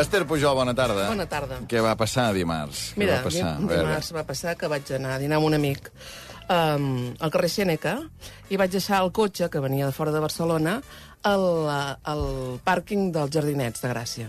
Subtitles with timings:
[0.00, 1.08] Esther Pujol, bona tarda.
[1.10, 1.60] Bona tarda.
[1.68, 2.92] Què va passar dimarts?
[2.96, 3.52] Mira, Què va passar?
[3.58, 5.90] dim- dimarts va passar que vaig anar a dinar amb un amic
[6.48, 6.86] um,
[7.20, 7.96] al carrer Sèneca
[8.50, 10.78] i vaig deixar el cotxe, que venia de fora de Barcelona,
[11.22, 11.44] al,
[12.04, 12.24] al
[12.64, 14.28] pàrquing dels Jardinets de Gràcia.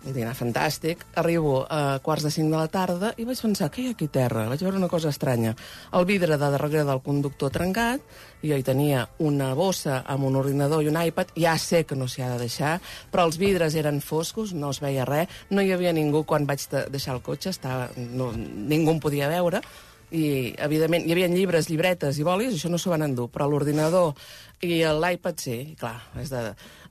[0.00, 1.02] Un dinar fantàstic.
[1.20, 4.06] Arribo a quarts de cinc de la tarda i vaig pensar, què hi ha aquí
[4.08, 4.46] terra?
[4.48, 5.52] Vaig veure una cosa estranya.
[5.92, 8.00] El vidre de darrere del conductor trencat,
[8.40, 12.08] jo hi tenia una bossa amb un ordinador i un iPad, ja sé que no
[12.08, 12.78] s'hi ha de deixar,
[13.12, 16.64] però els vidres eren foscos, no es veia res, no hi havia ningú quan vaig
[16.72, 19.60] de- deixar el cotxe, estava, no, ningú em podia veure,
[20.10, 24.16] i, evidentment, hi havia llibres, llibretes i bolis, això no s'ho van endur, però l'ordinador
[24.64, 26.40] i l'iPad sí, clar, has de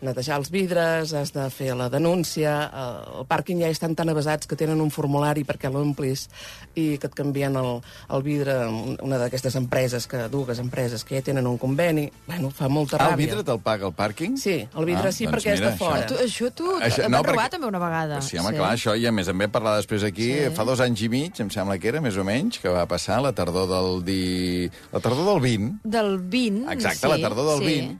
[0.02, 4.48] netejar els vidres, has de fer la denúncia, eh, el pàrquing ja estan tan avasats
[4.48, 6.27] que tenen un formulari perquè l'omplis
[6.75, 7.81] i que et canvien el,
[8.16, 8.55] el vidre,
[9.03, 13.09] una d'aquestes empreses, que dues empreses que ja tenen un conveni, bueno, fa molta Ah,
[13.09, 13.25] el ràbia.
[13.25, 14.38] vidre te'l paga el pàrquing?
[14.38, 16.06] Sí, el vidre sí, perquè és de fora.
[16.08, 18.22] Tu, això tu Això- això, no, perquè- també una vegada.
[18.22, 20.50] Sí, home, clar, això i a més en vam parlar després aquí, Sí.
[20.56, 23.22] fa dos anys i mig, em sembla que era, més o menys, que va passar
[23.22, 24.69] la tardor del di...
[24.94, 27.75] la tardor del 20, Del 20, exacte, sí, la tardor del sí.
[27.75, 28.00] 20,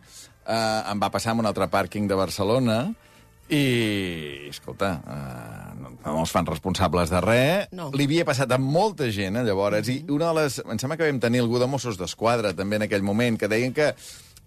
[0.50, 2.82] eh, em va passar en un altre pàrquing de Barcelona
[3.50, 7.72] i, escolta, eh, no, no els fan responsables de res.
[7.74, 7.90] No.
[7.98, 10.60] Li havia passat a molta gent, eh, llavors, i una de les...
[10.66, 13.74] Em sembla que vam tenir algú de Mossos d'Esquadra, també, en aquell moment, que deien
[13.74, 13.90] que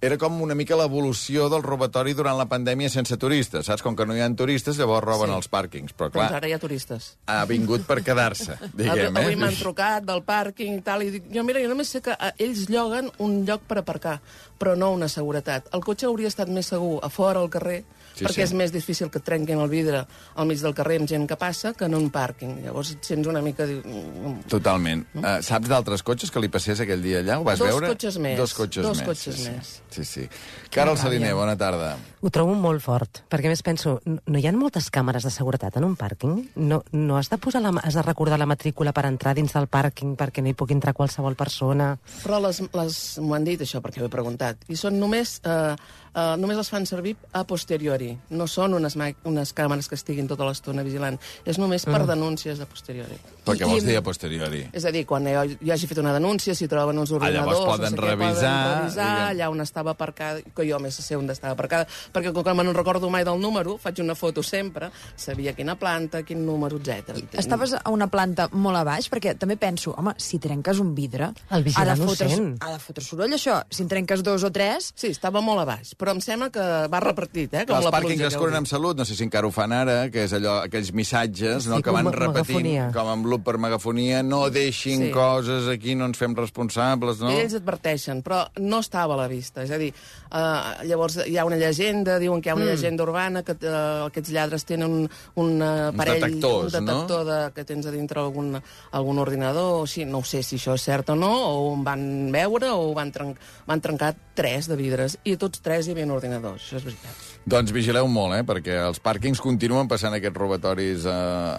[0.02, 3.84] era com una mica l'evolució del robatori durant la pandèmia sense turistes, saps?
[3.86, 5.36] Com que no hi ha turistes, llavors roben Sí.
[5.36, 5.92] els pàrquings.
[5.94, 7.06] Però, Doncs clar, ara hi ha turistes.
[7.30, 9.36] ha vingut per quedar-se, diguem, Avui eh?
[9.36, 12.32] m'han trucat del pàrquing i tal, i dic, jo mira, jo només sé que eh,
[12.42, 14.18] ells lloguen un lloc per aparcar,
[14.58, 15.70] però no una seguretat.
[15.72, 17.84] El cotxe hauria estat més segur a fora al carrer,
[18.14, 18.46] Sí, perquè sí.
[18.48, 20.04] és més difícil que et trenquin el vidre
[20.36, 22.58] al mig del carrer amb gent que passa que en un pàrquing.
[22.64, 23.66] Llavors et sents una mica...
[23.66, 25.04] mm, Totalment.
[25.14, 25.22] No?
[25.22, 27.38] Uh, saps d'altres cotxes que li passés aquell dia allà?
[27.40, 27.92] Ho vas Dos veure?
[27.94, 28.38] cotxes més.
[28.38, 29.08] Dos cotxes Dos més.
[29.08, 29.74] cotxes sí, més.
[29.90, 30.26] Sí, sí.
[30.26, 30.68] sí.
[30.72, 31.94] Carol Saliner, bona tarda.
[32.22, 35.76] Ho trobo molt fort, perquè a més penso, no hi ha moltes càmeres de seguretat
[35.80, 36.36] en un pàrquing?
[36.54, 39.66] No, no has de posar la, has de recordar la matrícula per entrar dins del
[39.66, 41.96] pàrquing perquè no hi pugui entrar qualsevol persona?
[42.22, 44.62] Però les, les m'ho han dit, això, perquè ho he preguntat.
[44.70, 45.40] I són només...
[45.42, 45.74] Eh,
[46.14, 48.01] eh, només les fan servir a posteriori.
[48.30, 51.18] No són unes, unes càmeres que estiguin tota l'estona vigilant.
[51.44, 53.18] És només per denúncies a posteriori.
[53.44, 54.62] Però què I- vols i- dir a posteriori?
[54.72, 57.58] És a dir, quan jo, jo hagi fet una denúncia, si troben uns Ah, ordinadors...
[57.58, 59.28] llavors poden no sé què, revisar, Poden revisar diguem.
[59.30, 62.72] allà on estava aparcada, que jo més sé on estava aparcada, perquè com que no
[62.72, 67.16] recordo mai del número, faig una foto sempre, sabia quina planta, quin número, etc.
[67.38, 71.32] Estaves a una planta molt a baix, perquè també penso, home, si trenques un vidre...
[71.50, 72.56] El vigilant ha de ho fotre, sent.
[72.62, 73.60] Ha de fotre soroll, això.
[73.70, 74.92] Si en trenques dos o tres...
[74.96, 77.66] Sí, estava molt a baix, però em sembla que va repartit, eh?
[77.66, 79.74] Com la pàrquings pluja es que curen amb salut, no sé si encara ho fan
[79.76, 82.88] ara, que és allò, aquells missatges no, que van repetint, megafonia.
[82.94, 85.10] com amb loop per megafonia, no deixin Sí.
[85.14, 87.30] coses aquí, no ens fem responsables, no?
[87.30, 89.62] Ells adverteixen, però no estava a la vista.
[89.62, 89.92] És a dir,
[90.30, 92.74] uh, llavors hi ha una llegenda, diuen que hi ha una mm.
[92.74, 97.64] llegenda urbana, que uh, aquests lladres tenen un, un uh, aparell, un detector de, que
[97.68, 98.56] tens a dintre algun,
[98.92, 100.06] algun ordinador, o així.
[100.08, 103.12] No ho sé si això és cert o no, o ho van veure, o van,
[103.14, 107.28] trenc van trencar tres de vidres, i tots tres hi havia ordinadors, això és veritat.
[107.52, 111.14] Doncs vigileu molt, eh, perquè els pàrquings continuen passant aquests robatoris eh,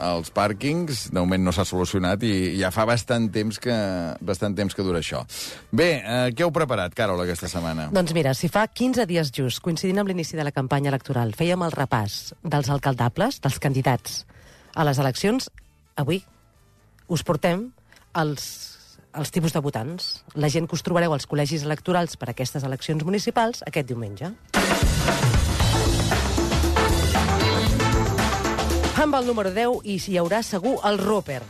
[0.07, 1.09] als pàrquings.
[1.11, 3.75] De moment no s'ha solucionat i ja fa bastant temps que,
[4.23, 5.23] bastant temps que dura això.
[5.71, 7.89] Bé, eh, què heu preparat, Carol, aquesta setmana?
[7.93, 11.65] Doncs mira, si fa 15 dies just, coincidint amb l'inici de la campanya electoral, fèiem
[11.67, 14.23] el repàs dels alcaldables, dels candidats
[14.73, 15.49] a les eleccions,
[15.99, 16.23] avui
[17.11, 17.67] us portem
[18.17, 18.45] els,
[19.13, 22.63] els tipus de votants, la gent que us trobareu als col·legis electorals per a aquestes
[22.63, 24.33] eleccions municipals aquest diumenge.
[29.03, 31.41] Amb el número 10 i hi haurà segur el Roper.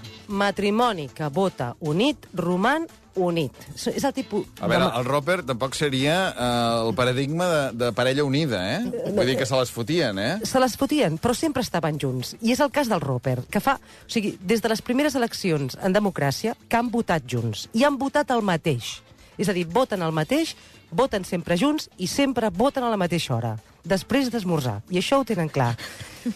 [0.41, 3.53] Matrimoni que vota unit, roman unit.
[3.77, 4.47] És el tipus...
[4.57, 6.47] A veure, el Roper tampoc seria eh,
[6.87, 9.11] el paradigma de, de parella unida, eh?
[9.13, 10.31] Vull dir que se les fotien, eh?
[10.49, 12.33] se les fotien, però sempre estaven junts.
[12.41, 13.77] I és el cas del Roper, que fa...
[13.77, 17.67] O sigui, des de les primeres eleccions en democràcia, que han votat junts.
[17.77, 18.95] I han votat el mateix.
[19.37, 20.55] És a dir, voten el mateix,
[20.91, 23.53] voten sempre junts i sempre voten a la mateixa hora,
[23.83, 24.81] després d'esmorzar.
[24.93, 25.73] I això ho tenen clar.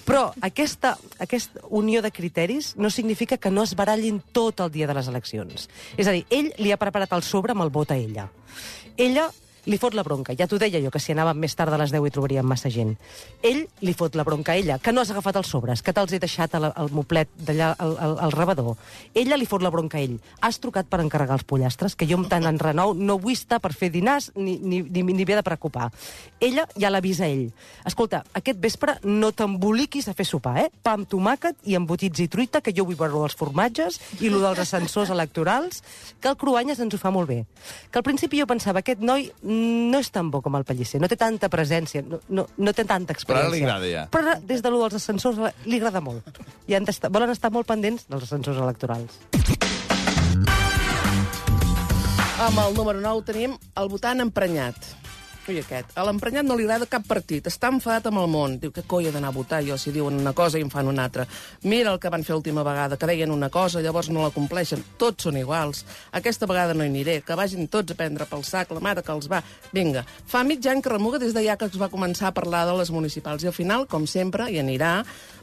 [0.04, 4.88] Però aquesta, aquesta unió de criteris no significa que no es barallin tot el dia
[4.88, 5.70] de les eleccions.
[5.96, 8.28] És a dir, ell li ha preparat el sobre amb el vot a ella.
[8.98, 9.30] Ella
[9.68, 10.34] li fot la bronca.
[10.38, 12.72] Ja t'ho deia jo, que si anàvem més tard a les 10 hi trobaríem massa
[12.72, 12.96] gent.
[13.46, 16.14] Ell li fot la bronca a ella, que no has agafat els sobres, que te'ls
[16.16, 18.78] he deixat al, al moplet d'allà al, al, al rebedor.
[19.14, 20.16] Ella li fot la bronca a ell.
[20.42, 23.60] Has trucat per encarregar els pollastres, que jo amb tant en renou no vull estar
[23.64, 25.90] per fer dinars ni, ni, ni, ni m'he de preocupar.
[26.40, 27.50] Ella ja l'avisa a ell.
[27.86, 30.68] Escolta, aquest vespre no t'emboliquis a fer sopar, eh?
[30.84, 34.40] Pa amb tomàquet i embotits i truita, que jo vull veure dels formatges i lo
[34.44, 35.84] dels ascensors electorals,
[36.22, 37.42] que el Cruanyes ens ho fa molt bé.
[37.92, 39.28] Que al principi jo pensava, aquest noi
[39.92, 42.84] no és tan bo com el Pellicer, no té tanta presència, no, no, no té
[42.86, 43.58] tanta Però ara experiència.
[43.58, 44.06] li agrada ja.
[44.14, 46.24] Però ara, des de lo dels ascensors li agrada molt.
[46.68, 49.18] I han d'estar- volen estar molt pendents dels ascensors electorals.
[52.38, 54.76] Amb el número 9 tenim el votant emprenyat.
[55.48, 55.94] Ui, aquest.
[55.96, 57.46] A l'emprenyat no li agrada cap partit.
[57.48, 58.58] Està enfadat amb el món.
[58.60, 60.90] Diu, que coi he d'anar a votar jo si diuen una cosa i en fan
[60.92, 61.24] una altra.
[61.64, 64.84] Mira el que van fer l'última vegada, que deien una cosa, llavors no la compleixen.
[65.00, 65.86] Tots són iguals.
[66.20, 67.22] Aquesta vegada no hi aniré.
[67.24, 69.40] Que vagin tots a prendre pel sac, la mare que els va.
[69.72, 72.66] Vinga, fa mig any que remuga des de ja que es va començar a parlar
[72.68, 73.48] de les municipals.
[73.48, 74.98] I al final, com sempre, hi anirà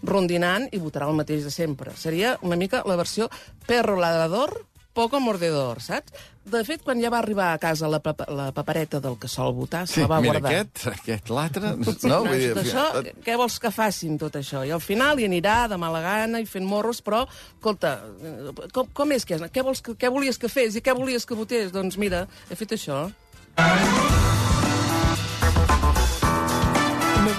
[0.05, 1.97] rondinant i votarà el mateix de sempre.
[1.97, 3.33] Seria una mica la versió
[3.65, 4.53] perro ladrador
[4.95, 6.13] poco mordedor, saps?
[6.45, 9.55] De fet, quan ja va arribar a casa la, papa, la papereta del que sol
[9.57, 10.53] votar, se Sí, la va mira, guardar.
[10.61, 11.71] aquest, aquest, l'altre...
[11.77, 12.85] No, No, vull dir, tot això,
[13.25, 14.61] què vols que facin, tot això?
[14.69, 17.25] I al final hi anirà de mala gana i fent morros, però,
[17.57, 19.47] escolta, eh, com, com és que és?
[19.51, 21.73] Què, vols que, què volies que fes i què volies que votés?
[21.73, 23.07] Doncs mira, he fet això.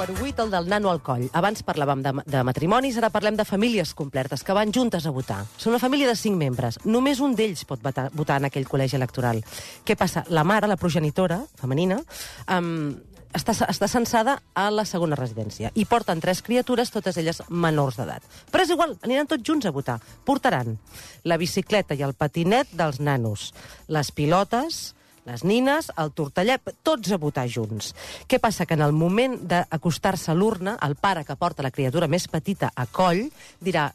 [0.08, 1.24] Número 8, el del nano al coll.
[1.34, 5.40] Abans parlàvem de, de matrimonis, ara parlem de famílies complertes que van juntes a votar.
[5.58, 6.78] Són una família de cinc membres.
[6.86, 9.42] Només un d'ells pot votar, votar en aquell col·legi electoral.
[9.82, 10.22] Què passa?
[10.30, 11.98] La mare, la progenitora femenina,
[12.54, 12.92] um,
[13.34, 18.28] està, està censada a la segona residència i porten tres criatures, totes elles menors d'edat.
[18.54, 19.98] Però és igual, aniran tots junts a votar.
[20.28, 20.78] Portaran
[21.26, 23.56] la bicicleta i el patinet dels nanos,
[23.90, 24.92] les pilotes,
[25.26, 27.94] les nines, el tortellet, tots a votar junts.
[28.30, 28.66] Què passa?
[28.66, 32.72] Que en el moment d'acostar-se a l'urna, el pare que porta la criatura més petita
[32.76, 33.26] a coll
[33.62, 33.90] dirà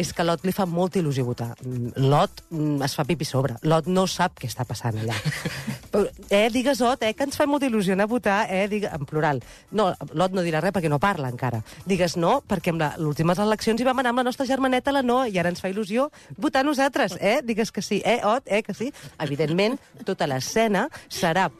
[0.00, 1.50] és que Lot li fa molta il·lusió votar.
[1.60, 3.58] Mm, Lot mm, es fa pipi sobre.
[3.68, 5.16] Lot no sap què està passant allà.
[5.92, 8.88] Però, eh, digues Ot, eh, que ens fa molta il·lusió anar a votar, eh, digue,
[8.88, 9.42] en plural.
[9.76, 11.60] No, Lot no dirà res perquè no parla encara.
[11.84, 14.92] Digues no, perquè amb la- les últimes eleccions hi vam anar amb la nostra germaneta
[14.94, 16.08] la no, i ara ens fa il·lusió
[16.38, 17.40] votar nosaltres, eh?
[17.44, 18.92] Digues que sí, eh, Ot, eh, que sí.
[19.18, 19.76] Evidentment,
[20.06, 21.50] tota l'escena serà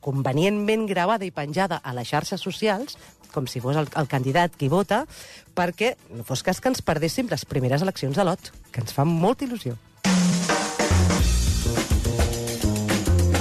[0.00, 2.96] convenientment gravada i penjada a les xarxes socials,
[3.36, 5.04] com si fos el, el candidat qui vota,
[5.56, 9.08] perquè no fos cas que ens perdéssim les primeres eleccions de lot, que ens fan
[9.12, 9.76] molta il·lusió.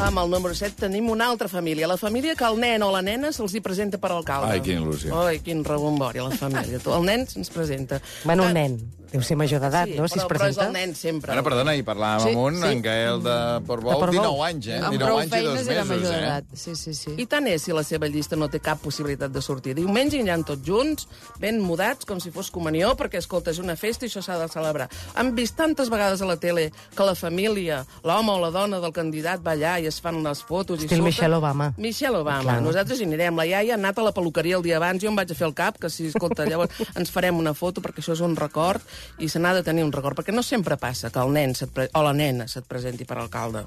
[0.05, 1.87] Amb el número 7 tenim una altra família.
[1.89, 4.51] La família que el nen o la nena se'ls hi presenta per alcalde.
[4.53, 5.15] Ai, quina il·lusió.
[5.25, 6.77] Ai, quin rebombori, la família.
[6.83, 7.97] Tu, El nen se'ns presenta.
[8.23, 8.75] Bueno, Ah, un nen,
[9.15, 10.67] deu ser major d'edat, sí, no?, si es però, però és presenta.
[10.67, 11.31] el nen sempre.
[11.33, 12.71] Ara, perdona, hi parlàvem Sí, amb un, sí.
[12.75, 14.25] en Gael de Portbou, De Portbou.
[14.27, 14.79] 19 anys, eh?
[14.79, 16.21] Amb 19 prou anys i dos feines era mesos, major eh?
[16.25, 16.55] d'edat.
[16.65, 17.15] Sí, sí, sí.
[17.21, 19.75] I tant és si la seva llista no té cap possibilitat de sortir.
[19.77, 21.07] Diumenge aniran tots junts,
[21.41, 24.47] ben mudats, com si fos comunió, perquè, escolta, és una festa i això s'ha de
[24.51, 24.89] celebrar.
[25.15, 28.93] Han vist tantes vegades a la tele que la família, l'home o la dona del
[28.95, 30.81] candidat va allà i es fan les fotos...
[30.81, 31.09] i Estil surten.
[31.11, 31.71] Michelle Obama.
[31.77, 32.43] Michelle Obama.
[32.43, 32.61] Clar.
[32.65, 33.35] Nosaltres hi anirem.
[33.39, 35.47] La iaia ha anat a la peluqueria el dia abans, jo em vaig a fer
[35.47, 38.81] el cap, que si, escolta, llavors ens farem una foto perquè això és un record
[39.19, 41.71] i se n'ha de tenir un record, perquè no sempre passa que el nen se't
[41.73, 41.89] pre...
[41.93, 43.65] o la nena se't presenti per alcalde.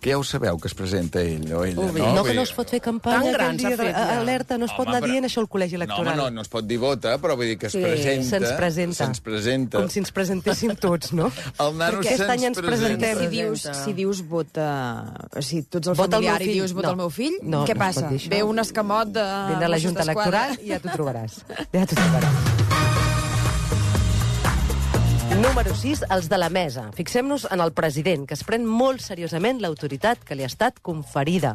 [0.00, 2.00] Que ja ho sabeu, que es presenta ell o ella, ve.
[2.02, 2.10] no?
[2.16, 4.18] No, que no es pot fer campanya Tan gran dia, fet, ja.
[4.20, 6.08] alerta, no es pot Home, anar però- dient això al col·legi No, electoral.
[6.12, 8.28] home, no, no es pot dir vota, però vull dir que es Sí, presenta.
[8.38, 8.98] Se'ns presenta.
[9.06, 9.78] Se'ns presenta.
[9.78, 11.30] Com si ens presentéssim tots, no?
[11.58, 12.98] El nano Perquè aquest any ens presenta.
[13.06, 13.18] presentem.
[13.24, 13.84] Si dius, Presenta.
[13.86, 14.68] si dius vota...
[15.40, 16.92] Si tu ets el Vota el familiar meu i dius vota No.
[16.92, 18.12] el meu fill, No, què no pot passa?
[18.28, 19.24] Ve un escamot de...
[19.54, 20.02] Vindrà la Junta.
[20.02, 21.40] Electoral i ja t'ho trobaràs.
[21.72, 22.65] Ja t'ho trobaràs.
[25.46, 26.88] Número 6, els de la mesa.
[26.96, 31.52] Fixem-nos en el president, que es pren molt seriosament l'autoritat que li ha estat conferida.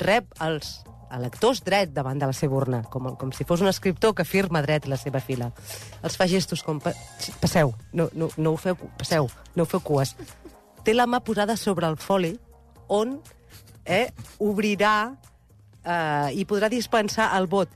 [0.00, 0.70] Rep els
[1.12, 4.62] electors dret davant de la seva urna, com, com si fos un escriptor que firma
[4.64, 5.50] dret la seva fila.
[6.00, 6.80] Els fa gestos com...
[6.80, 6.94] Pa
[7.42, 10.14] passeu, no, no, no ho feu, passeu, no ho feu cues.
[10.88, 12.32] Té la mà posada sobre el foli
[12.88, 13.18] on
[13.84, 14.08] eh,
[14.40, 14.96] obrirà
[15.84, 17.68] eh, i podrà dispensar el vot.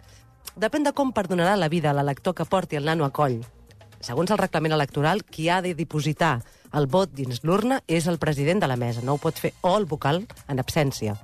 [0.56, 3.42] Depèn de com perdonarà la vida l'elector que porti el nano a coll.
[4.00, 6.42] Segons el reglament electoral, qui ha de dipositar
[6.76, 9.00] el vot dins l'urna és el president de la mesa.
[9.02, 11.16] No ho pot fer o el vocal en absència.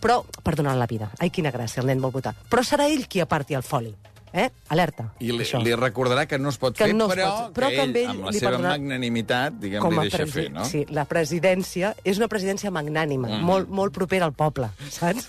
[0.00, 1.10] Però perdonarà la vida.
[1.18, 2.34] Ai, quina gràcia, el nen vol votar.
[2.48, 3.92] Però serà ell qui aparti el foli.
[4.32, 4.46] Eh?
[4.72, 5.10] Alerta.
[5.20, 5.58] I li, això.
[5.60, 7.82] li recordarà que no es pot Que fer, no es però, pot- però que que
[7.82, 10.64] ell, amb ell amb la seva perdonarà- magnanimitat, diguem, li deixa presi- fer, no?
[10.64, 13.44] Sí, la presidència és una presidència magnànima, mm.
[13.44, 15.28] molt, molt propera al poble, saps?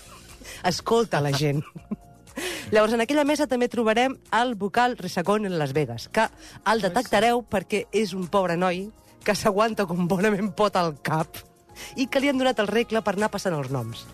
[0.64, 1.60] Escolta la gent.
[2.72, 6.26] Llavors, en aquella mesa també trobarem el vocal Resacón en Las Vegas, que
[6.70, 8.88] el detectareu perquè és un pobre noi
[9.24, 11.38] que s'aguanta com bonament pot al cap
[11.96, 14.04] i que li han donat el regle per anar passant els noms.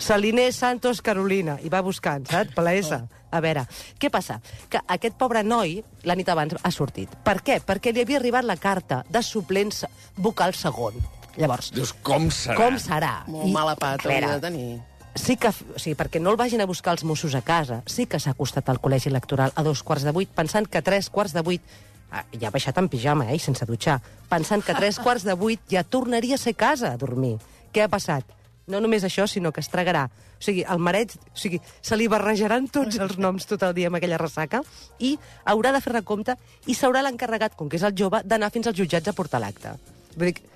[0.00, 2.54] Saliner Santos Carolina, i va buscant, saps?
[2.56, 2.96] Per la S.
[3.30, 3.66] A veure,
[4.00, 4.38] què passa?
[4.72, 7.12] Que aquest pobre noi, la nit abans, ha sortit.
[7.22, 7.58] Per què?
[7.60, 10.96] Perquè li havia arribat la carta de suplent se- vocal segon.
[11.36, 12.56] Llavors, Dius, com serà?
[12.56, 13.12] com serà?
[13.28, 14.80] Molt I, mala pata hauria de tenir.
[15.20, 18.06] Sí que, o sigui, perquè no el vagin a buscar els Mossos a casa, sí
[18.08, 21.10] que s'ha acostat al col·legi electoral a dos quarts de vuit, pensant que a tres
[21.12, 21.62] quarts de vuit
[22.10, 24.00] ah, ja ha baixat en pijama, eh, i sense dutxar,
[24.32, 27.36] pensant que a tres quarts de vuit ja tornaria a ser casa a dormir.
[27.70, 28.24] Què ha passat?
[28.70, 30.06] no només això, sinó que es tragarà.
[30.38, 33.90] O sigui, el mareig, o sigui, se li barrejaran tots els noms tot el dia
[33.90, 34.62] amb aquella ressaca
[34.98, 35.16] i
[35.50, 36.36] haurà de fer recompte
[36.70, 39.74] i s'haurà l'encarregat, com que és el jove, d'anar fins als jutjats a portar l'acte.
[40.14, 40.46] Vull dir,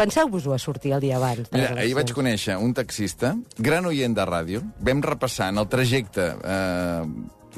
[0.00, 1.50] penseu-vos-ho a sortir el dia abans.
[1.52, 6.32] Mira, ahir vaig conèixer un taxista, gran oient de ràdio, vam repassar en el trajecte,
[6.40, 7.04] eh,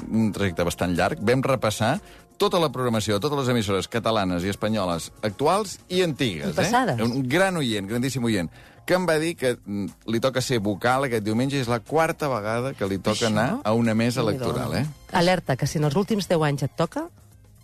[0.09, 1.95] un trajecte bastant llarg, vam repassar
[2.41, 6.51] tota la programació de totes les emissores catalanes i espanyoles actuals i antigues.
[6.51, 6.99] I passades.
[6.99, 7.07] Eh?
[7.07, 8.49] Un gran oient, grandíssim oient,
[8.83, 12.27] que em va dir que mm, li toca ser vocal aquest diumenge, és la quarta
[12.27, 14.85] vegada que li toca anar a una mesa electoral, eh?
[15.13, 17.07] Alerta, que si en els últims 10 anys et toca,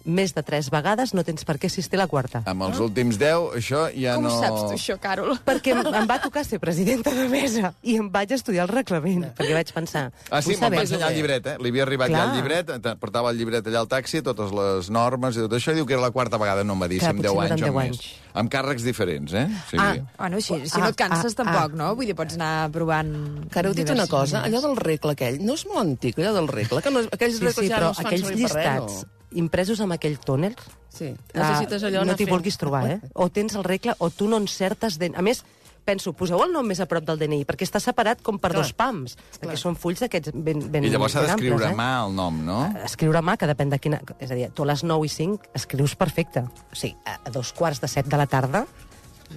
[0.09, 2.41] més de 3 vegades no tens per què assistir a la quarta.
[2.49, 4.33] Amb els últims 10, això ja Com no...
[4.41, 5.37] saps tu això, Carol?
[5.45, 9.27] Perquè em, em va tocar ser presidenta de mesa i em vaig estudiar el reglament,
[9.37, 10.07] perquè vaig pensar...
[10.29, 11.57] Ah, sí, me'n va ensenyar el llibret, eh?
[11.61, 12.19] Li havia arribat Clar.
[12.19, 15.53] ja el llibret, te- portava el llibret allà al taxi, totes les normes i tot
[15.59, 17.21] això, i diu que era la quarta vegada, no em va dir, Clar, si amb
[17.23, 17.99] potser 10 no eren anys o 10 més.
[17.99, 18.09] anys.
[18.39, 19.45] Amb càrrecs diferents, eh?
[19.49, 21.79] O sigui, Ah, Bueno, si, si Ah, no et canses ah, tampoc, ah.
[21.81, 21.91] no?
[21.97, 23.13] Vull dir, pots anar provant...
[23.51, 26.33] Que ara heu dit una cosa, allò del regle aquell, no és molt antic, allò
[26.37, 28.45] del regle, que no, aquells Sí, regles sí, ja però no es fan aquells servir
[28.47, 29.18] per res, llistats no?
[29.37, 30.57] Impresos amb aquell túnel...
[30.89, 32.97] Sí, ah, necessites allò no t'hi vulguis trobar, eh?
[33.13, 34.97] O tens el regle o tu no encertes...
[34.97, 35.11] De...
[35.13, 35.43] A més,
[35.85, 38.63] penso, poseu el nom més a prop del DNI, perquè està separat com per Clar.
[38.63, 41.89] dos pams, perquè són fulls d'aquests ben, ben I llavors s'ha d'escriure amples, a mà
[42.07, 42.59] el nom, no?
[42.67, 42.83] eh?
[42.89, 44.01] Escriure a mà, que depèn de quina...
[44.17, 46.45] És a dir, tu a les 9 i 5 escrius perfecte.
[46.73, 48.65] O sigui, a dos quarts de set de la tarda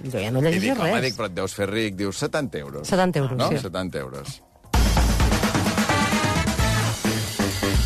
[0.01, 1.05] jo ja no I llegeixo dic, home, res.
[1.05, 2.89] dic, però et deus fer ric, dius 70 euros.
[2.89, 3.49] 70 euros, no?
[3.53, 3.61] sí.
[3.61, 4.41] 70 euros.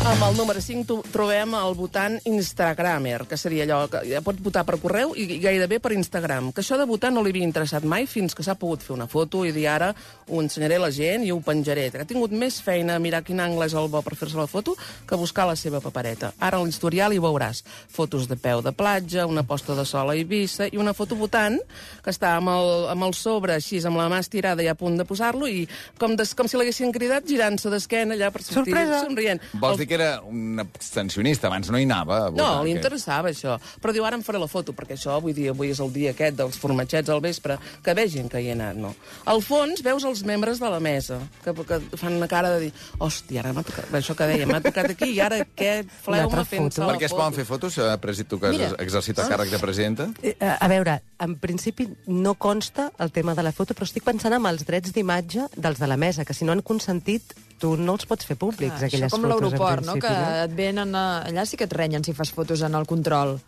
[0.06, 4.38] Amb el número 5 tu- trobem el votant Instagramer, que seria allò que ja pot
[4.40, 6.52] votar per correu i gairebé per Instagram.
[6.52, 9.06] Que això de votar no li havia interessat mai fins que s'ha pogut fer una
[9.06, 9.90] foto i dir ara
[10.28, 11.90] ho ensenyaré a la gent i ho penjaré.
[11.90, 14.46] Que ha tingut més feina a mirar quin angle és el bo per fer-se la
[14.46, 14.76] foto
[15.06, 16.32] que buscar la seva papereta.
[16.38, 20.14] Ara a l'historial hi veuràs fotos de peu de platja, una posta de sol a
[20.14, 21.58] Eivissa i una foto votant
[22.04, 24.96] que està amb el, amb el sobre així, amb la mà estirada i a punt
[24.96, 25.66] de posar-lo i
[25.98, 29.04] com, des, com si l'haguessin cridat girant-se d'esquena allà per sortir Sorpresa!
[29.04, 29.40] somrient.
[29.58, 32.44] Vols dir que era un abstencionista, abans no hi anava a votar?
[32.44, 33.56] no, li interessava això.
[33.82, 36.12] Però diu, ara em faré la foto, perquè això, vull dir, avui és el dia
[36.14, 38.94] aquest dels formatgets al vespre, que vegin que hi he anat, no?
[39.26, 42.72] Al fons veus els membres de la mesa, que, que fan una cara de dir,
[42.98, 45.72] hòstia, ara m'ha tocat, això que deia, m'ha tocat aquí, i ara què
[46.18, 46.86] altra fent-se foto.
[46.86, 47.78] la Per què es poden fer fotos?
[47.78, 48.70] Eh, Presi, tu que has Mira.
[48.84, 50.08] exercit el càrrec de presidenta?
[50.22, 54.34] Eh, A veure, en principi no consta el tema de la foto, però estic pensant
[54.34, 57.92] en els drets d'imatge dels de la mesa, que si no han consentit, tu no
[57.98, 59.36] els pots fer públics, Clar, aquelles això com fotos.
[59.36, 59.94] en l'aeroport, no?
[60.02, 60.12] Que
[60.44, 61.06] et venen a...
[61.28, 63.38] allà sí que et renyen si fas fotos en el control.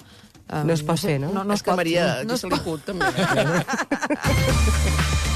[0.50, 1.31] Um, No es pot fer, no?
[1.33, 2.64] No, no és es que pot, Maria, no, no no es se li pot.
[2.67, 3.07] put, també.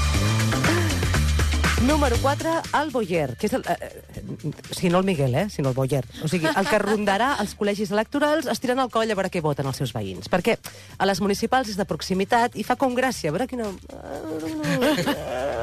[1.85, 2.49] Número 4,
[2.81, 3.61] el Boyer, que és el...
[3.69, 3.75] Eh,
[4.17, 6.01] eh, sigui, no el Miguel, eh, sinó el Boyer.
[6.25, 9.69] O sigui, el que rondarà els col·legis electorals estirant el coll a veure què voten
[9.69, 10.25] els seus veïns.
[10.33, 10.55] Perquè
[10.97, 13.69] a les municipals és de proximitat i fa com gràcia, a veure quina...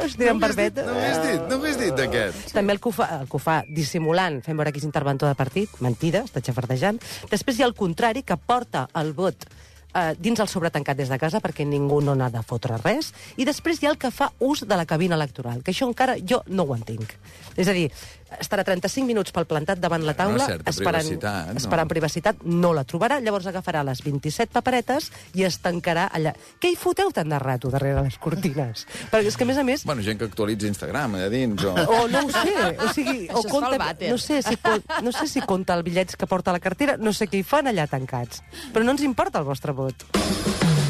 [0.07, 0.79] Estirant No barbet.
[0.79, 2.55] dit, no m'has dit, no m'has dit d'aquest.
[2.55, 5.33] També el que, ho fa, el que ho fa dissimulant, fent veure que és interventor
[5.33, 7.02] de partit, mentida, està xafardejant.
[7.35, 9.50] Després hi ha el contrari, que porta el vot
[9.94, 13.12] eh, dins el sobre tancat des de casa perquè ningú no n'ha de fotre res.
[13.37, 16.18] I després hi ha el que fa ús de la cabina electoral, que això encara
[16.18, 17.16] jo no ho entenc.
[17.56, 17.90] És a dir,
[18.40, 21.61] estarà 35 minuts pel plantat davant la taula, esperant, privacitat, no?
[21.61, 26.32] esperant privacitat, no la trobarà, llavors agafarà les 27 paperetes i es tancarà allà.
[26.62, 28.87] Què hi foteu tant de rato darrere les cortines?
[29.12, 31.72] perquè és que, a més a més, Bueno, gent que actualitza Instagram allà dins, o...
[31.75, 34.58] o no ho sé, o sigui, Això o compta, no sé, si,
[35.02, 37.46] no sé si compta els bitllets que porta a la cartera, no sé què hi
[37.46, 38.42] fan allà tancats.
[38.72, 40.82] Però no ens importa el vostre vot vot.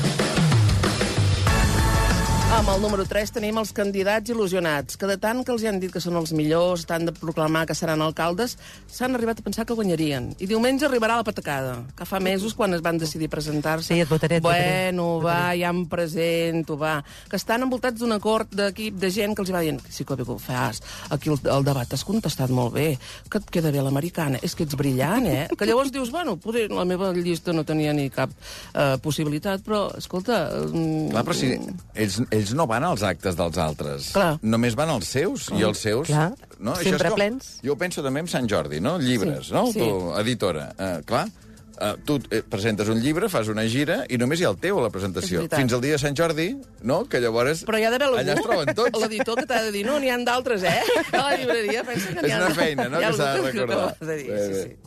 [2.62, 5.81] Amb el número 3 tenim els candidats il·lusionats, que de tant que els hi han
[5.83, 8.52] dit que són els millors, tant de proclamar que seran alcaldes,
[8.87, 10.28] s'han arribat a pensar que guanyarien.
[10.38, 13.88] I diumenge arribarà la patacada, que fa mesos, quan es van decidir presentar-se...
[13.90, 14.69] Sí, et votaré, et votaré.
[14.92, 17.00] Bueno, va, ja em presento, va.
[17.26, 20.14] Que estan envoltats d'un acord d'equip de gent que els hi va dient sí que
[20.23, 22.87] ho fas, aquí el, el debat has contestat molt bé,
[23.26, 25.49] que et queda bé l'americana, és que ets brillant, eh?
[25.59, 29.88] Que llavors dius, bueno, poder, la meva llista no tenia ni cap eh, possibilitat, però,
[29.99, 30.45] escolta...
[30.71, 34.11] mm, Clar, però si ells, ells no van als actes dels altres.
[34.16, 34.37] Clar.
[34.42, 36.09] Només van als seus, i els seus...
[36.12, 36.32] Clar.
[36.62, 36.76] No?
[36.78, 37.52] Sempre és com, plens.
[37.66, 38.97] Jo penso també amb Sant Jordi, no?
[39.02, 39.66] Llibres, Sí, no?
[39.73, 39.80] sí.
[39.82, 39.88] Tu,
[40.21, 40.68] editora.
[40.78, 44.52] Uh, clar, uh, tu eh, presentes un llibre, fas una gira, i només hi ha
[44.52, 45.42] el teu a la És presentació.
[45.50, 46.52] Fins al dia de Sant Jordi,
[46.87, 47.00] no?
[47.11, 47.64] Que llavors...
[47.66, 48.94] Però hi ha d'haver algú, Allà es troben tots.
[49.02, 50.78] l'editor que t'ha de dir, no, n'hi ha d'altres, eh?
[51.11, 52.44] A la llibreria, pensa que n'hi És ha...
[52.47, 53.90] una feina, no?, que s'ha de recordar.
[53.99, 54.78] de dir, sí, sí.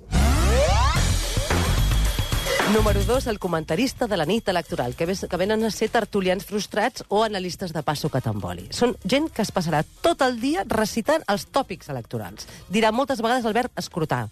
[2.73, 7.03] Número 2, el comentarista de la nit electoral, que, que venen a ser tertulians frustrats
[7.09, 8.65] o analistes de passo que t'emboli.
[8.73, 12.49] Són gent que es passarà tot el dia recitant els tòpics electorals.
[12.73, 14.25] Dirà moltes vegades el verb escrutar,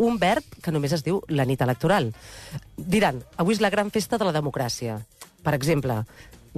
[0.00, 2.08] un verb que només es diu la nit electoral.
[2.76, 4.96] Diran, avui és la gran festa de la democràcia.
[5.44, 6.00] Per exemple,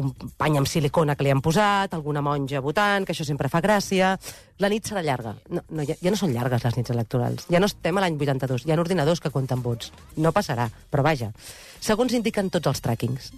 [0.00, 3.62] un pany amb silicona que li han posat, alguna monja votant, que això sempre fa
[3.65, 4.17] gràcia...
[4.57, 5.35] La nit serà llarga.
[5.53, 7.45] No, no, ja, ja no són llargues les nits electorals.
[7.53, 8.65] Ja no estem a l'any 82.
[8.65, 9.91] Hi ha ordinadors que compten vots.
[10.17, 11.29] No passarà, però vaja.
[11.85, 13.35] Segons indiquen tots els trackings.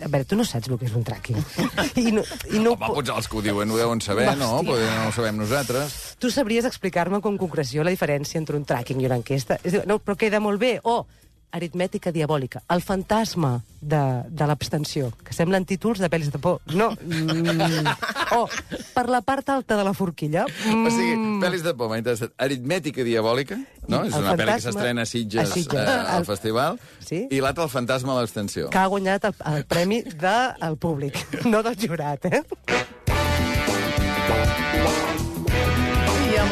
[0.00, 1.36] A veure, tu no saps el que és un tracking.
[2.00, 4.48] I no, i no, Home, potser els que ho diuen ho deuen saber, no?
[4.62, 4.72] Hòstia.
[4.72, 5.96] Potser no ho sabem nosaltres.
[6.22, 9.60] Tu sabries explicar-me con concreció la diferència entre un tracking i una enquesta?
[9.60, 10.78] És dir, no, però queda molt bé.
[10.88, 11.02] O
[11.52, 16.60] aritmètica diabòlica, el fantasma de, de l'abstenció, que semblen títols de pel·lis de por.
[16.76, 16.90] No.
[17.00, 17.88] Mm.
[18.36, 18.44] O
[18.94, 20.44] per la part alta de la forquilla.
[20.68, 20.86] Mm.
[20.86, 22.30] O sigui, pel·lis de por, m'ha interessat.
[22.38, 24.04] Aritmètica diabòlica, no?
[24.04, 25.80] I És el una pel·li que s'estrena a Sitges, a Sitges.
[25.80, 26.78] eh, al El- festival.
[27.00, 27.24] Sí.
[27.30, 28.68] I l'altre, el fantasma de l'extensió.
[28.70, 31.16] que ha guanyat el, el premi del públic,
[31.46, 32.42] no del jurat, eh?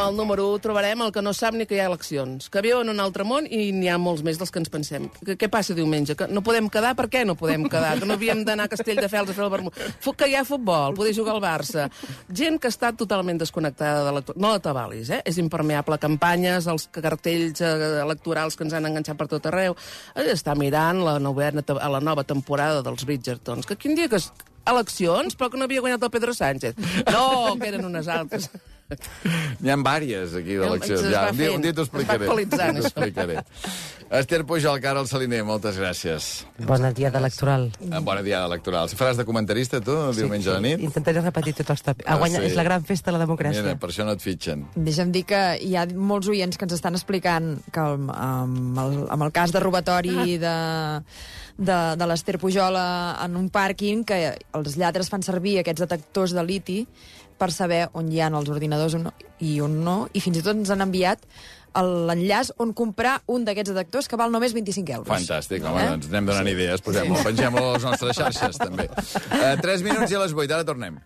[0.09, 2.79] El número 1 trobarem el que no sap ni que hi ha eleccions, que viu
[2.81, 5.09] en un altre món i n'hi ha molts més dels que ens pensem.
[5.27, 6.15] Que, què passa diumenge?
[6.17, 6.95] Que no podem quedar?
[6.97, 7.91] Per què no podem quedar?
[8.01, 9.77] Que no havíem d'anar a Castelldefels a fer el vermut.
[10.19, 11.89] Que hi ha futbol, poder jugar al Barça.
[12.33, 14.41] Gent que està totalment desconnectada de l'actualitat.
[14.43, 15.21] No la tabalis, eh?
[15.29, 19.77] És impermeable a campanyes, els cartells eh, electorals que ens han enganxat per tot arreu.
[20.17, 23.67] Eh, Està mirant la, novena, a la nova temporada dels Bridgertons.
[23.69, 24.17] Que quin dia que...
[24.23, 24.33] es-
[24.69, 26.75] Eleccions, però que no havia guanyat el Pedro Sánchez.
[27.09, 28.51] No, que eren unes altres.
[29.61, 31.03] N'hi ha vàries aquí d'eleccions.
[31.13, 32.29] Ja, un dia, un dia t'ho explicaré.
[32.29, 33.43] T'ho explicaré.
[34.09, 36.29] Esther Pujol, Carol Saliner, moltes gràcies.
[36.65, 37.67] Bona dia d'electoral.
[37.85, 38.89] Eh, Bona dia electoral.
[38.97, 40.81] Faràs de comentarista, tu, el diumenge a la nit?
[40.81, 42.09] Intentaré repetir tots els tòpics.
[42.09, 42.47] Ah, Ah, guanya, sí.
[42.49, 43.61] És la gran festa de la democràcia.
[43.67, 44.65] Mira, per això no et fitxen.
[44.75, 48.97] Deixa'm dir que hi ha molts oients que ens estan explicant que el, amb, el,
[49.13, 50.57] amb el cas de robatori de,
[51.59, 52.87] de, de l'Ester Pujola
[53.27, 54.23] en un pàrquing, que
[54.57, 56.81] els lladres fan servir aquests detectors de liti
[57.39, 60.43] per saber on hi ha els ordinadors o no, i on no, i fins i
[60.43, 61.23] tot ens han enviat
[61.79, 65.07] l'enllaç on comprar un d'aquests detectors que val només 25 euros.
[65.11, 65.91] Fantàstic, home, Eh?
[65.93, 66.83] doncs anem donant idees.
[66.83, 68.89] Posem-ho, pengem-ho a les nostres xarxes, també.
[68.89, 70.99] Uh, tres minuts i a les vuit, ara tornem.